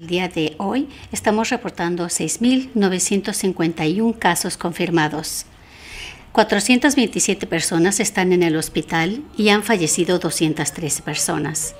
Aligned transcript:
El 0.00 0.06
día 0.06 0.28
de 0.28 0.54
hoy 0.58 0.88
estamos 1.10 1.50
reportando 1.50 2.06
6.951 2.06 4.16
casos 4.16 4.56
confirmados. 4.56 5.44
427 6.30 7.48
personas 7.48 7.98
están 7.98 8.32
en 8.32 8.44
el 8.44 8.54
hospital 8.54 9.24
y 9.36 9.48
han 9.48 9.64
fallecido 9.64 10.20
213 10.20 11.02
personas. 11.02 11.74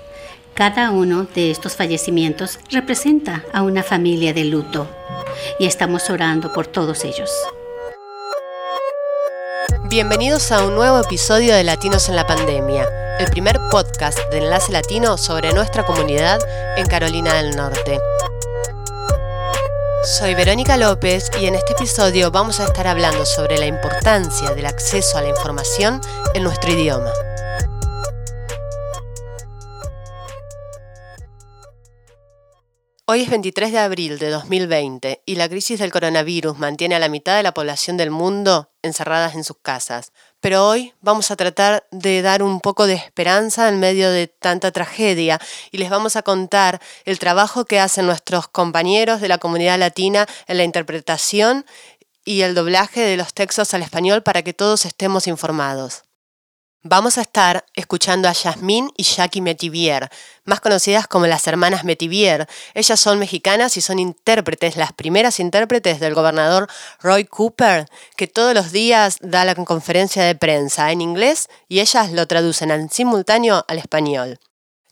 Cada 0.54 0.91
uno 0.91 1.29
de 1.33 1.53
estos 1.53 1.77
fallecimientos 1.77 2.59
representa 2.73 3.45
a 3.53 3.62
una 3.62 3.85
familia 3.85 4.32
de 4.32 4.46
luto 4.46 4.91
y 5.61 5.66
estamos 5.66 6.11
orando 6.11 6.53
por 6.53 6.66
todos 6.66 7.05
ellos. 7.05 7.30
Bienvenidos 9.89 10.50
a 10.50 10.66
un 10.66 10.75
nuevo 10.75 10.98
episodio 10.98 11.55
de 11.55 11.62
Latinos 11.62 12.09
en 12.09 12.16
la 12.16 12.27
Pandemia, 12.27 12.85
el 13.19 13.29
primer 13.30 13.59
podcast 13.71 14.19
de 14.30 14.39
Enlace 14.39 14.71
Latino 14.71 15.18
sobre 15.18 15.53
nuestra 15.53 15.85
comunidad 15.85 16.39
en 16.77 16.87
Carolina 16.87 17.35
del 17.35 17.57
Norte. 17.57 17.98
Soy 20.05 20.35
Verónica 20.35 20.77
López 20.77 21.29
y 21.41 21.46
en 21.46 21.57
este 21.57 21.72
episodio 21.72 22.31
vamos 22.31 22.61
a 22.61 22.64
estar 22.67 22.86
hablando 22.86 23.27
sobre 23.27 23.58
la 23.58 23.67
importancia 23.67 24.54
del 24.54 24.67
acceso 24.67 25.18
a 25.18 25.22
la 25.22 25.31
información 25.31 26.00
en 26.35 26.44
nuestro 26.44 26.71
idioma. 26.71 27.13
Hoy 33.11 33.22
es 33.22 33.30
23 33.30 33.72
de 33.72 33.78
abril 33.78 34.19
de 34.19 34.28
2020 34.28 35.22
y 35.25 35.34
la 35.36 35.48
crisis 35.48 35.80
del 35.80 35.91
coronavirus 35.91 36.58
mantiene 36.58 36.94
a 36.94 36.98
la 36.98 37.08
mitad 37.08 37.39
de 37.39 37.42
la 37.42 37.55
población 37.55 37.97
del 37.97 38.11
mundo 38.11 38.70
encerradas 38.83 39.34
en 39.34 39.44
sus 39.44 39.56
casas. 39.62 40.12
Pero 40.41 40.69
hoy 40.69 40.95
vamos 41.01 41.31
a 41.31 41.37
tratar 41.37 41.87
de 41.91 42.23
dar 42.23 42.42
un 42.42 42.61
poco 42.61 42.87
de 42.87 42.95
esperanza 42.95 43.69
en 43.69 43.81
medio 43.81 44.11
de 44.11 44.28
tanta 44.28 44.70
tragedia 44.70 45.41
y 45.73 45.78
les 45.78 45.91
vamos 45.91 46.14
a 46.14 46.23
contar 46.23 46.81
el 47.05 47.19
trabajo 47.19 47.64
que 47.64 47.81
hacen 47.81 48.06
nuestros 48.06 48.47
compañeros 48.47 49.20
de 49.20 49.28
la 49.28 49.39
comunidad 49.39 49.78
latina 49.78 50.27
en 50.47 50.59
la 50.59 50.64
interpretación 50.64 51.67
y 52.25 52.42
el 52.42 52.55
doblaje 52.55 53.00
de 53.00 53.17
los 53.17 53.34
textos 53.34 53.75
al 53.75 53.83
español 53.83 54.22
para 54.22 54.42
que 54.42 54.53
todos 54.53 54.84
estemos 54.84 55.27
informados. 55.27 56.08
Vamos 56.84 57.18
a 57.18 57.22
estar 57.22 57.66
escuchando 57.74 58.28
a 58.28 58.32
Yasmín 58.32 58.92
y 58.96 59.02
Jackie 59.02 59.40
Metivier, 59.40 60.08
más 60.44 60.60
conocidas 60.60 61.08
como 61.08 61.26
las 61.26 61.44
hermanas 61.48 61.82
Metivier. 61.82 62.46
Ellas 62.72 63.00
son 63.00 63.18
mexicanas 63.18 63.76
y 63.76 63.80
son 63.80 63.98
intérpretes, 63.98 64.76
las 64.76 64.92
primeras 64.92 65.40
intérpretes 65.40 65.98
del 65.98 66.14
gobernador 66.14 66.68
Roy 67.00 67.24
Cooper, 67.24 67.88
que 68.16 68.28
todos 68.28 68.54
los 68.54 68.70
días 68.70 69.18
da 69.20 69.44
la 69.44 69.56
conferencia 69.56 70.22
de 70.22 70.36
prensa 70.36 70.92
en 70.92 71.00
inglés 71.00 71.48
y 71.66 71.80
ellas 71.80 72.12
lo 72.12 72.28
traducen 72.28 72.70
en 72.70 72.88
simultáneo 72.88 73.64
al 73.66 73.78
español. 73.78 74.38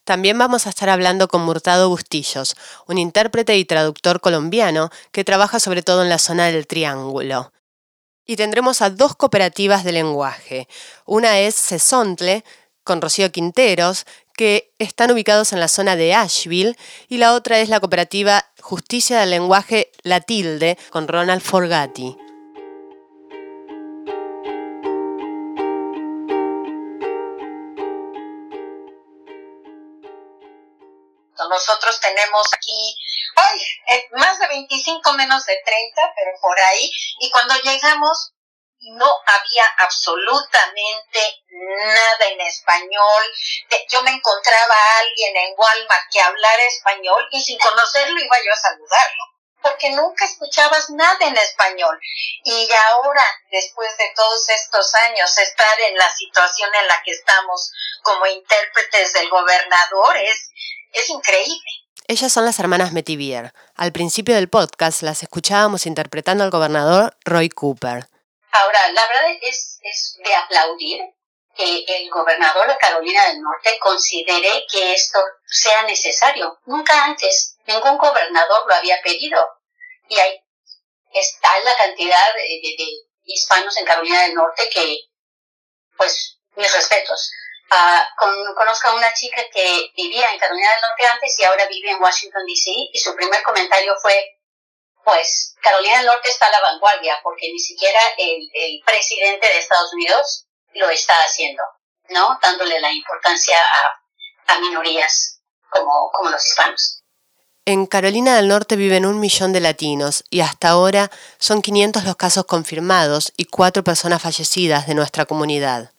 También 0.02 0.36
vamos 0.38 0.66
a 0.66 0.70
estar 0.70 0.88
hablando 0.88 1.28
con 1.28 1.42
Murtado 1.42 1.88
Bustillos, 1.88 2.56
un 2.88 2.98
intérprete 2.98 3.56
y 3.58 3.64
traductor 3.64 4.20
colombiano 4.20 4.90
que 5.12 5.22
trabaja 5.22 5.60
sobre 5.60 5.84
todo 5.84 6.02
en 6.02 6.08
la 6.08 6.18
zona 6.18 6.46
del 6.46 6.66
Triángulo. 6.66 7.52
Y 8.26 8.36
tendremos 8.36 8.82
a 8.82 8.90
dos 8.90 9.14
cooperativas 9.14 9.84
de 9.84 9.92
lenguaje. 9.92 10.68
Una 11.04 11.38
es 11.38 11.54
Cesontle, 11.54 12.44
con 12.82 13.00
Rocío 13.00 13.30
Quinteros, 13.32 14.04
que 14.36 14.72
están 14.78 15.10
ubicados 15.10 15.52
en 15.52 15.60
la 15.60 15.68
zona 15.68 15.96
de 15.96 16.14
Asheville, 16.14 16.76
y 17.08 17.18
la 17.18 17.34
otra 17.34 17.60
es 17.60 17.68
la 17.68 17.80
cooperativa 17.80 18.44
Justicia 18.60 19.20
del 19.20 19.30
Lenguaje 19.30 19.90
La 20.02 20.20
Tilde, 20.20 20.76
con 20.90 21.08
Ronald 21.08 21.42
Forgati. 21.42 22.25
Nosotros 31.48 32.00
tenemos 32.00 32.52
aquí 32.52 32.96
ay, 33.36 33.60
eh, 33.88 34.08
más 34.12 34.38
de 34.38 34.48
25 34.48 35.12
menos 35.12 35.44
de 35.46 35.60
30, 35.64 36.12
pero 36.16 36.30
por 36.40 36.58
ahí. 36.58 36.90
Y 37.20 37.30
cuando 37.30 37.54
llegamos 37.56 38.32
no 38.94 39.10
había 39.26 39.64
absolutamente 39.78 41.42
nada 41.48 42.26
en 42.26 42.40
español. 42.42 43.22
Yo 43.88 44.02
me 44.02 44.12
encontraba 44.12 44.74
a 44.74 44.98
alguien 45.00 45.36
en 45.36 45.54
Walmart 45.56 46.10
que 46.10 46.20
hablara 46.20 46.62
español 46.64 47.26
y 47.32 47.42
sin 47.42 47.58
conocerlo 47.58 48.20
iba 48.20 48.36
yo 48.44 48.52
a 48.52 48.56
saludarlo, 48.56 49.24
porque 49.62 49.90
nunca 49.90 50.24
escuchabas 50.24 50.90
nada 50.90 51.18
en 51.20 51.36
español. 51.36 51.98
Y 52.44 52.68
ahora, 52.72 53.26
después 53.50 53.96
de 53.96 54.12
todos 54.14 54.48
estos 54.50 54.94
años, 54.94 55.36
estar 55.38 55.80
en 55.80 55.96
la 55.96 56.14
situación 56.14 56.72
en 56.74 56.86
la 56.86 57.02
que 57.02 57.12
estamos 57.12 57.72
como 58.02 58.26
intérpretes 58.26 59.12
del 59.14 59.28
gobernador 59.30 60.16
es, 60.16 60.50
es 60.96 61.10
increíble. 61.10 61.70
Ellas 62.08 62.32
son 62.32 62.44
las 62.44 62.58
hermanas 62.58 62.92
Metivier. 62.92 63.52
Al 63.74 63.92
principio 63.92 64.34
del 64.34 64.48
podcast 64.48 65.02
las 65.02 65.22
escuchábamos 65.22 65.86
interpretando 65.86 66.44
al 66.44 66.50
gobernador 66.50 67.16
Roy 67.24 67.48
Cooper. 67.48 68.08
Ahora, 68.52 68.88
la 68.92 69.06
verdad 69.08 69.38
es, 69.42 69.78
es 69.82 70.16
de 70.24 70.34
aplaudir 70.34 71.00
que 71.56 71.84
el 71.88 72.10
gobernador 72.10 72.68
de 72.68 72.76
Carolina 72.78 73.26
del 73.28 73.40
Norte 73.40 73.78
considere 73.80 74.64
que 74.70 74.92
esto 74.92 75.18
sea 75.46 75.82
necesario. 75.84 76.58
Nunca 76.66 77.04
antes 77.04 77.56
ningún 77.66 77.98
gobernador 77.98 78.64
lo 78.68 78.74
había 78.74 79.00
pedido. 79.02 79.44
Y 80.08 80.18
ahí 80.18 80.40
está 81.12 81.48
la 81.64 81.76
cantidad 81.76 82.34
de, 82.34 82.74
de 82.76 82.86
hispanos 83.24 83.76
en 83.78 83.84
Carolina 83.84 84.22
del 84.22 84.34
Norte 84.34 84.68
que, 84.72 84.98
pues, 85.96 86.38
mis 86.54 86.72
respetos. 86.72 87.32
Ah, 87.70 88.08
conozco 88.54 88.88
a 88.88 88.94
una 88.94 89.12
chica 89.12 89.42
que 89.52 89.90
vivía 89.96 90.30
en 90.30 90.38
Carolina 90.38 90.70
del 90.70 90.80
Norte 90.82 91.06
antes 91.12 91.38
y 91.38 91.44
ahora 91.44 91.66
vive 91.66 91.90
en 91.90 92.00
Washington, 92.00 92.46
D.C. 92.46 92.70
y 92.92 92.98
su 92.98 93.14
primer 93.16 93.42
comentario 93.42 93.94
fue, 94.00 94.38
pues 95.04 95.54
Carolina 95.60 95.98
del 95.98 96.06
Norte 96.06 96.28
está 96.28 96.46
a 96.46 96.50
la 96.50 96.60
vanguardia 96.60 97.18
porque 97.24 97.50
ni 97.52 97.58
siquiera 97.58 98.00
el, 98.18 98.80
presidente 98.84 99.46
de 99.48 99.58
Estados 99.58 99.92
Unidos 99.94 100.46
lo 100.74 100.90
está 100.90 101.14
haciendo, 101.22 101.62
¿no? 102.10 102.38
Dándole 102.40 102.80
la 102.80 102.92
importancia 102.92 103.58
a, 103.58 104.54
a 104.54 104.60
minorías 104.60 105.40
como, 105.68 106.10
como 106.12 106.30
los 106.30 106.46
hispanos. 106.46 107.02
En 107.64 107.86
Carolina 107.86 108.36
del 108.36 108.46
Norte 108.46 108.76
viven 108.76 109.04
un 109.04 109.18
millón 109.18 109.52
de 109.52 109.58
latinos 109.58 110.22
y 110.30 110.40
hasta 110.40 110.68
ahora 110.68 111.10
son 111.38 111.62
500 111.62 112.04
los 112.04 112.14
casos 112.14 112.44
confirmados 112.44 113.32
y 113.36 113.46
cuatro 113.46 113.82
personas 113.82 114.22
fallecidas 114.22 114.86
de 114.86 114.94
nuestra 114.94 115.26
comunidad. 115.26 115.95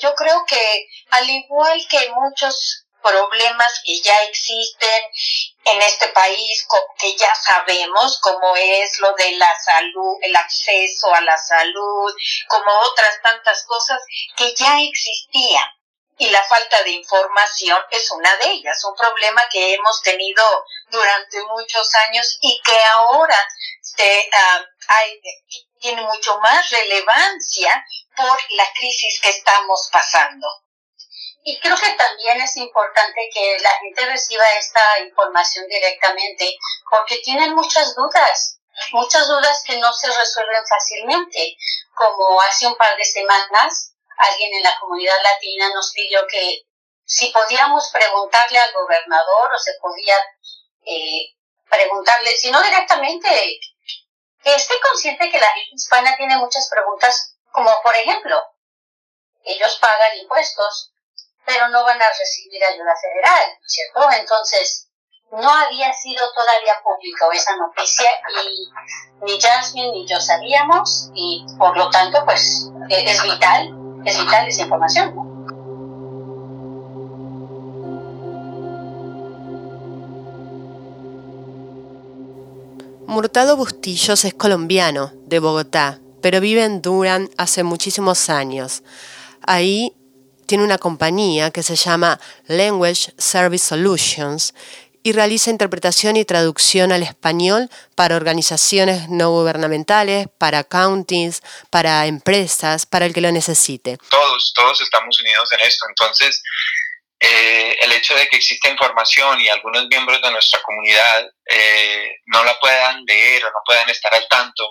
Yo 0.00 0.14
creo 0.14 0.44
que 0.46 0.88
al 1.10 1.28
igual 1.28 1.80
que 1.88 2.10
muchos 2.10 2.84
problemas 3.04 3.82
que 3.84 4.00
ya 4.00 4.22
existen 4.24 5.04
en 5.64 5.82
este 5.82 6.08
país, 6.08 6.66
que 6.98 7.14
ya 7.16 7.34
sabemos, 7.34 8.18
como 8.20 8.56
es 8.56 8.98
lo 9.00 9.12
de 9.12 9.32
la 9.32 9.54
salud, 9.60 10.16
el 10.22 10.34
acceso 10.34 11.14
a 11.14 11.20
la 11.20 11.36
salud, 11.36 12.12
como 12.48 12.72
otras 12.90 13.20
tantas 13.22 13.64
cosas 13.66 14.00
que 14.36 14.54
ya 14.54 14.80
existían. 14.80 15.68
Y 16.16 16.30
la 16.30 16.42
falta 16.44 16.82
de 16.84 16.90
información 16.90 17.78
es 17.90 18.10
una 18.12 18.34
de 18.36 18.52
ellas, 18.52 18.84
un 18.84 18.94
problema 18.94 19.42
que 19.50 19.74
hemos 19.74 20.00
tenido 20.00 20.44
durante 20.88 21.42
muchos 21.42 21.92
años 22.06 22.38
y 22.40 22.60
que 22.64 22.84
ahora 22.84 23.38
se, 23.80 24.30
ah, 24.32 24.64
hay, 24.88 25.20
tiene 25.80 26.02
mucho 26.02 26.38
más 26.40 26.70
relevancia 26.70 27.84
por 28.16 28.38
la 28.50 28.66
crisis 28.74 29.20
que 29.20 29.30
estamos 29.30 29.88
pasando. 29.92 30.46
Y 31.46 31.58
creo 31.60 31.76
que 31.76 31.90
también 31.92 32.40
es 32.40 32.56
importante 32.56 33.28
que 33.32 33.58
la 33.60 33.72
gente 33.72 34.06
reciba 34.06 34.44
esta 34.58 35.00
información 35.00 35.66
directamente, 35.68 36.56
porque 36.90 37.18
tienen 37.18 37.54
muchas 37.54 37.94
dudas, 37.94 38.60
muchas 38.92 39.28
dudas 39.28 39.62
que 39.66 39.78
no 39.78 39.92
se 39.92 40.10
resuelven 40.10 40.64
fácilmente. 40.66 41.56
Como 41.94 42.40
hace 42.40 42.66
un 42.66 42.76
par 42.76 42.96
de 42.96 43.04
semanas, 43.04 43.94
alguien 44.16 44.54
en 44.54 44.62
la 44.62 44.78
comunidad 44.80 45.22
latina 45.22 45.68
nos 45.74 45.92
pidió 45.92 46.26
que 46.26 46.62
si 47.04 47.26
podíamos 47.28 47.90
preguntarle 47.92 48.58
al 48.58 48.72
gobernador 48.72 49.52
o 49.52 49.58
se 49.58 49.74
podía 49.82 50.16
eh, 50.86 51.34
preguntarle, 51.68 52.36
si 52.36 52.50
no 52.50 52.62
directamente, 52.62 53.60
esté 54.44 54.74
consciente 54.80 55.30
que 55.30 55.40
la 55.40 55.46
gente 55.48 55.74
hispana 55.74 56.16
tiene 56.16 56.36
muchas 56.38 56.68
preguntas, 56.68 57.36
como 57.52 57.70
por 57.82 57.94
ejemplo, 57.94 58.42
ellos 59.44 59.78
pagan 59.80 60.16
impuestos, 60.18 60.92
pero 61.44 61.68
no 61.68 61.84
van 61.84 62.00
a 62.00 62.08
recibir 62.08 62.64
ayuda 62.64 62.94
federal, 63.00 63.58
¿cierto? 63.66 64.10
Entonces, 64.12 64.88
no 65.30 65.50
había 65.50 65.92
sido 65.92 66.32
todavía 66.32 66.74
público 66.82 67.32
esa 67.32 67.56
noticia 67.56 68.08
y 68.44 68.68
ni 69.22 69.40
Jasmine 69.40 69.92
ni 69.92 70.06
yo 70.06 70.20
sabíamos 70.20 71.10
y 71.14 71.44
por 71.58 71.76
lo 71.76 71.90
tanto, 71.90 72.24
pues 72.24 72.68
es 72.88 73.22
vital, 73.22 73.70
es 74.04 74.18
vital 74.18 74.48
esa 74.48 74.62
información. 74.62 75.23
Murtado 83.14 83.56
Bustillos 83.56 84.24
es 84.24 84.34
colombiano, 84.34 85.12
de 85.26 85.38
Bogotá, 85.38 86.00
pero 86.20 86.40
vive 86.40 86.64
en 86.64 86.82
Durham 86.82 87.30
hace 87.38 87.62
muchísimos 87.62 88.28
años. 88.28 88.82
Ahí 89.46 89.92
tiene 90.48 90.64
una 90.64 90.78
compañía 90.78 91.52
que 91.52 91.62
se 91.62 91.76
llama 91.76 92.18
Language 92.48 93.14
Service 93.16 93.68
Solutions 93.68 94.52
y 95.04 95.12
realiza 95.12 95.50
interpretación 95.50 96.16
y 96.16 96.24
traducción 96.24 96.90
al 96.90 97.04
español 97.04 97.70
para 97.94 98.16
organizaciones 98.16 99.08
no 99.08 99.30
gubernamentales, 99.30 100.26
para 100.36 100.64
counties, 100.64 101.40
para 101.70 102.06
empresas, 102.06 102.84
para 102.84 103.06
el 103.06 103.14
que 103.14 103.20
lo 103.20 103.30
necesite. 103.30 103.96
Todos, 104.10 104.52
todos 104.56 104.80
estamos 104.80 105.20
unidos 105.20 105.52
en 105.52 105.60
esto. 105.60 105.86
Entonces, 105.88 106.42
eh, 107.20 107.76
el 107.80 107.92
hecho 107.92 108.16
de 108.16 108.26
que 108.26 108.38
exista 108.38 108.68
información 108.68 109.40
y 109.40 109.48
algunos 109.48 109.86
miembros 109.86 110.20
de 110.20 110.32
nuestra 110.32 110.60
comunidad 110.62 111.30
eh, 111.48 112.13
no 112.26 112.44
la 112.44 112.58
puedan 112.58 113.04
leer 113.04 113.44
o 113.44 113.48
no 113.48 113.58
puedan 113.64 113.88
estar 113.90 114.14
al 114.14 114.26
tanto, 114.28 114.64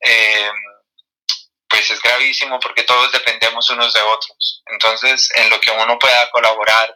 eh, 0.00 0.50
pues 1.68 1.90
es 1.90 2.00
gravísimo 2.00 2.58
porque 2.60 2.84
todos 2.84 3.12
dependemos 3.12 3.68
unos 3.70 3.92
de 3.92 4.00
otros. 4.00 4.62
Entonces, 4.66 5.30
en 5.36 5.50
lo 5.50 5.60
que 5.60 5.70
uno 5.70 5.98
pueda 5.98 6.30
colaborar 6.30 6.94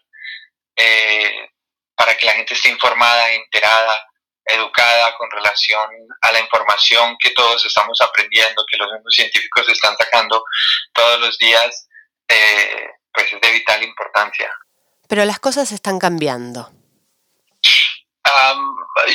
para 1.95 2.17
que 2.17 2.25
la 2.25 2.33
gente 2.33 2.55
esté 2.55 2.71
informada, 2.71 3.31
enterada, 3.33 4.09
educada 4.47 5.15
con 5.19 5.31
relación 5.31 5.91
a 6.23 6.33
la 6.33 6.41
información 6.41 7.17
que 7.19 7.31
todos 7.31 7.63
estamos 7.67 8.01
aprendiendo, 8.01 8.65
que 8.71 8.79
los 8.79 8.91
mismos 8.91 9.15
científicos 9.15 9.69
están 9.69 9.95
sacando 9.99 10.43
todos 10.95 11.21
los 11.21 11.37
días, 11.37 11.89
pues 12.27 13.33
es 13.33 13.41
de 13.43 13.51
vital 13.53 13.83
importancia 13.83 14.51
pero 15.11 15.25
las 15.25 15.41
cosas 15.41 15.73
están 15.73 15.99
cambiando. 15.99 16.71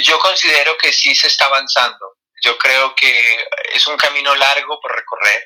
Yo 0.03 0.19
considero 0.19 0.77
que 0.77 0.91
sí 0.91 1.15
se 1.15 1.27
está 1.27 1.45
avanzando. 1.45 2.17
Yo 2.41 2.57
creo 2.57 2.93
que 2.95 3.47
es 3.73 3.87
un 3.87 3.97
camino 3.97 4.35
largo 4.35 4.79
por 4.79 4.95
recorrer. 4.95 5.43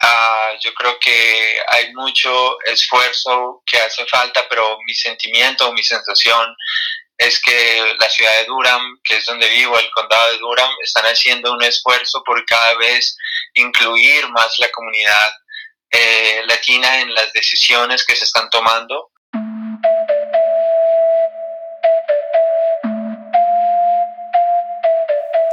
Ah, 0.00 0.52
yo 0.60 0.74
creo 0.74 0.98
que 0.98 1.58
hay 1.68 1.92
mucho 1.94 2.60
esfuerzo 2.62 3.62
que 3.66 3.78
hace 3.78 4.04
falta, 4.06 4.46
pero 4.48 4.78
mi 4.86 4.94
sentimiento, 4.94 5.72
mi 5.72 5.82
sensación 5.82 6.54
es 7.16 7.40
que 7.40 7.94
la 7.98 8.10
ciudad 8.10 8.38
de 8.38 8.44
Durham, 8.46 9.00
que 9.04 9.16
es 9.16 9.26
donde 9.26 9.48
vivo, 9.48 9.78
el 9.78 9.90
condado 9.92 10.32
de 10.32 10.38
Durham, 10.38 10.70
están 10.82 11.04
haciendo 11.04 11.52
un 11.52 11.62
esfuerzo 11.62 12.22
por 12.24 12.44
cada 12.44 12.74
vez 12.74 13.16
incluir 13.54 14.28
más 14.30 14.58
la 14.58 14.70
comunidad 14.70 15.32
eh, 15.90 16.42
latina 16.46 17.00
en 17.00 17.14
las 17.14 17.32
decisiones 17.32 18.04
que 18.04 18.16
se 18.16 18.24
están 18.24 18.50
tomando 18.50 19.12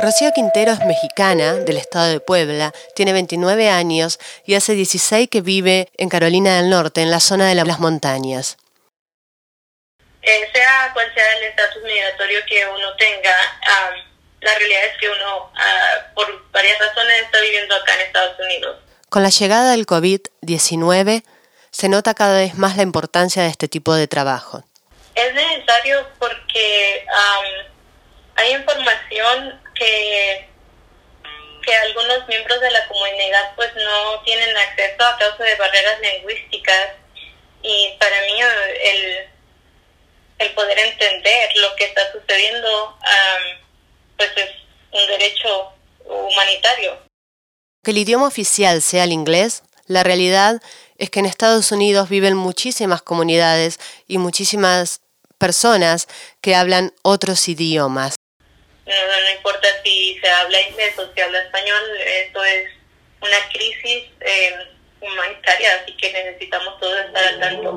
Rocío 0.02 0.32
Quintero 0.34 0.72
es 0.72 0.80
mexicana 0.80 1.54
del 1.54 1.78
estado 1.78 2.08
de 2.08 2.20
Puebla, 2.20 2.74
tiene 2.96 3.14
29 3.14 3.70
años 3.70 4.18
y 4.48 4.56
hace 4.56 4.74
16 4.74 5.30
que 5.30 5.42
vive 5.42 5.90
en 5.96 6.10
Carolina 6.10 6.58
del 6.58 6.72
Norte, 6.72 7.02
en 7.02 7.12
la 7.12 7.20
zona 7.20 7.48
de 7.48 7.54
las 7.54 7.80
montañas. 7.80 8.58
Eh, 10.24 10.50
sea 10.52 10.90
cual 10.94 11.06
sea 11.14 11.38
el 11.38 11.44
estatus 11.44 11.84
migratorio 11.84 12.40
que 12.48 12.66
uno 12.66 12.96
tenga, 12.98 13.36
la 14.42 14.56
realidad 14.58 14.86
es 14.86 14.98
que 15.00 15.08
uno, 15.08 15.52
ah, 15.56 16.12
por 16.16 16.52
varias 16.52 16.80
razones, 16.80 17.22
está 17.22 17.40
viviendo 17.40 17.76
acá 17.76 17.94
en 17.94 18.02
Estados 18.02 18.40
Unidos. 18.40 18.78
Con 19.10 19.22
la 19.22 19.30
llegada 19.30 19.72
del 19.72 19.86
COVID-19, 19.86 21.24
se 21.70 21.90
nota 21.90 22.16
cada 22.16 22.40
vez 22.40 22.56
más 22.56 22.76
la 22.76 22.84
importancia 22.84 23.44
de 23.44 23.50
este 23.50 23.68
tipo 23.68 23.94
de 23.94 24.08
trabajo. 24.08 24.64
Es 25.14 25.34
necesario 25.36 26.08
porque 26.18 27.06
hay 28.36 28.54
información 28.54 29.61
que, 29.82 30.48
que 31.66 31.74
algunos 31.74 32.28
miembros 32.28 32.62
de 32.62 32.70
la 32.70 32.88
comunidad 32.88 33.56
pues 33.56 33.74
no 33.76 34.22
tienen 34.24 34.56
acceso 34.56 35.04
a 35.04 35.18
causa 35.18 35.44
de 35.44 35.56
barreras 35.56 36.00
lingüísticas 36.02 36.90
y 37.64 37.96
para 38.00 38.22
mí 38.22 38.42
el, 38.42 39.30
el 40.38 40.54
poder 40.54 40.78
entender 40.78 41.50
lo 41.56 41.76
que 41.76 41.86
está 41.86 42.12
sucediendo 42.12 42.98
pues 44.18 44.30
es 44.36 44.50
un 44.92 45.08
derecho 45.08 45.74
humanitario. 46.06 47.00
Que 47.84 47.92
el 47.92 47.98
idioma 47.98 48.28
oficial 48.28 48.84
sea 48.84 49.06
el 49.06 49.12
inglés, 49.12 49.64
la 49.88 50.04
realidad 50.04 50.62
es 50.98 51.10
que 51.10 51.20
en 51.20 51.26
Estados 51.26 51.72
Unidos 51.72 52.10
viven 52.10 52.36
muchísimas 52.36 53.02
comunidades 53.02 53.80
y 54.08 54.20
muchísimas 54.20 55.02
personas 55.40 56.08
que 56.40 56.54
hablan 56.54 56.94
otros 57.02 57.48
idiomas. 57.50 58.16
No, 59.22 59.30
importa 59.30 59.68
si 59.84 60.20
se 60.20 60.28
habla 60.30 60.62
inglés 60.62 60.98
o 60.98 61.14
se 61.14 61.22
habla 61.22 61.42
español, 61.42 61.84
esto 61.98 62.44
es 62.44 62.70
una 63.22 63.50
crisis 63.50 64.10
eh, 64.20 64.56
humanitaria, 65.00 65.76
así 65.76 65.96
que 65.96 66.12
necesitamos 66.12 66.80
todos 66.80 67.00
estar 67.06 67.24
al 67.24 67.40
tanto. 67.40 67.72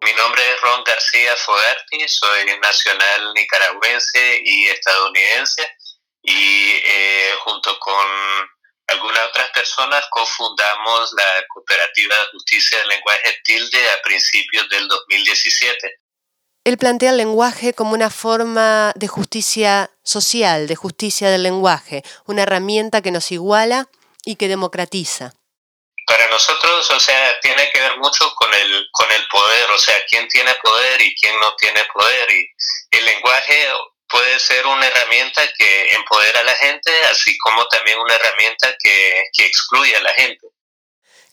Mi 0.00 0.12
nombre 0.14 0.42
es 0.50 0.60
Ron 0.62 0.84
García 0.84 1.36
Fogarty, 1.36 2.08
soy 2.08 2.58
nacional 2.60 3.34
nicaragüense 3.34 4.40
y 4.44 4.68
estadounidense 4.68 5.70
y 6.22 6.80
eh, 6.86 7.32
junto 7.44 7.78
con 7.80 8.06
algunas 8.88 9.28
otras 9.28 9.50
personas 9.50 10.04
cofundamos 10.10 11.12
la 11.16 11.44
Cooperativa 11.48 12.16
de 12.16 12.26
Justicia 12.32 12.78
del 12.78 12.88
Lenguaje 12.88 13.40
Tilde 13.44 13.90
a 13.90 14.02
principios 14.02 14.68
del 14.68 14.88
2017. 14.88 16.00
Él 16.64 16.76
plantea 16.76 17.10
el 17.10 17.16
lenguaje 17.16 17.72
como 17.72 17.92
una 17.92 18.10
forma 18.10 18.92
de 18.94 19.08
justicia 19.08 19.90
social, 20.02 20.66
de 20.66 20.76
justicia 20.76 21.30
del 21.30 21.42
lenguaje, 21.42 22.02
una 22.26 22.42
herramienta 22.42 23.00
que 23.00 23.10
nos 23.10 23.30
iguala 23.30 23.88
y 24.24 24.36
que 24.36 24.48
democratiza. 24.48 25.32
Para 26.06 26.28
nosotros, 26.28 26.90
o 26.90 27.00
sea, 27.00 27.38
tiene 27.40 27.70
que 27.70 27.80
ver 27.80 27.98
mucho 27.98 28.34
con 28.34 28.52
el, 28.52 28.86
con 28.92 29.10
el 29.12 29.26
poder, 29.28 29.70
o 29.70 29.78
sea, 29.78 29.94
quién 30.08 30.26
tiene 30.28 30.54
poder 30.62 31.00
y 31.02 31.14
quién 31.14 31.38
no 31.38 31.54
tiene 31.56 31.84
poder. 31.92 32.30
Y 32.30 32.48
el 32.92 33.04
lenguaje 33.04 33.68
puede 34.08 34.38
ser 34.38 34.66
una 34.66 34.86
herramienta 34.86 35.42
que 35.56 35.90
empodera 35.92 36.40
a 36.40 36.44
la 36.44 36.54
gente, 36.54 36.90
así 37.10 37.36
como 37.38 37.66
también 37.66 37.98
una 37.98 38.14
herramienta 38.14 38.74
que, 38.82 39.22
que 39.32 39.46
excluye 39.46 39.96
a 39.96 40.00
la 40.00 40.12
gente. 40.14 40.46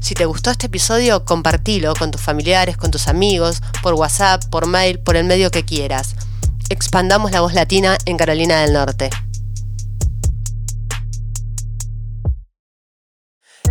Si 0.00 0.14
te 0.14 0.24
gustó 0.24 0.50
este 0.50 0.66
episodio, 0.66 1.24
compartilo 1.24 1.94
con 1.94 2.10
tus 2.10 2.20
familiares, 2.20 2.76
con 2.76 2.90
tus 2.90 3.06
amigos, 3.06 3.62
por 3.80 3.94
WhatsApp, 3.94 4.44
por 4.46 4.66
mail, 4.66 4.98
por 4.98 5.14
el 5.14 5.22
medio 5.22 5.52
que 5.52 5.64
quieras. 5.64 6.16
Expandamos 6.68 7.30
la 7.30 7.42
voz 7.42 7.54
latina 7.54 7.96
en 8.06 8.16
Carolina 8.16 8.62
del 8.62 8.72
Norte. 8.72 9.10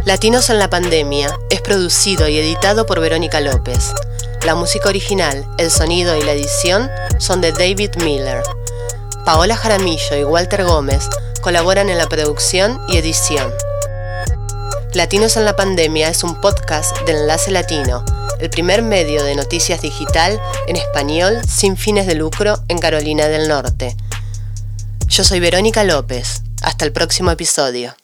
Latinos 0.05 0.49
en 0.49 0.59
la 0.59 0.69
Pandemia 0.69 1.27
es 1.49 1.59
producido 1.59 2.29
y 2.29 2.37
editado 2.37 2.85
por 2.85 3.01
Verónica 3.01 3.41
López. 3.41 3.93
La 4.45 4.55
música 4.55 4.87
original, 4.87 5.45
el 5.57 5.69
sonido 5.69 6.15
y 6.15 6.23
la 6.23 6.31
edición 6.31 6.89
son 7.19 7.41
de 7.41 7.51
David 7.51 7.91
Miller. 8.01 8.41
Paola 9.25 9.55
Jaramillo 9.55 10.17
y 10.17 10.23
Walter 10.23 10.63
Gómez 10.63 11.07
colaboran 11.41 11.89
en 11.89 11.97
la 11.97 12.07
producción 12.07 12.81
y 12.87 12.97
edición. 12.97 13.51
Latinos 14.93 15.37
en 15.37 15.45
la 15.45 15.55
Pandemia 15.55 16.09
es 16.09 16.23
un 16.23 16.41
podcast 16.41 16.97
del 17.05 17.17
Enlace 17.17 17.51
Latino, 17.51 18.03
el 18.39 18.49
primer 18.49 18.81
medio 18.81 19.23
de 19.23 19.35
noticias 19.35 19.81
digital 19.81 20.41
en 20.67 20.75
español 20.75 21.39
sin 21.47 21.77
fines 21.77 22.07
de 22.07 22.15
lucro 22.15 22.57
en 22.67 22.79
Carolina 22.79 23.27
del 23.27 23.47
Norte. 23.47 23.95
Yo 25.07 25.23
soy 25.23 25.39
Verónica 25.39 25.83
López. 25.83 26.41
Hasta 26.63 26.85
el 26.85 26.91
próximo 26.91 27.31
episodio. 27.31 27.95